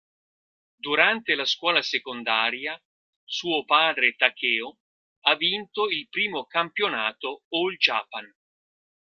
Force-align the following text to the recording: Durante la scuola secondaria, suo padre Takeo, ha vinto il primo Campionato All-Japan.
Durante 0.79 1.35
la 1.35 1.45
scuola 1.45 1.83
secondaria, 1.83 2.75
suo 3.23 3.63
padre 3.65 4.15
Takeo, 4.15 4.79
ha 5.25 5.35
vinto 5.35 5.85
il 5.89 6.09
primo 6.09 6.45
Campionato 6.47 7.43
All-Japan. 7.49 8.33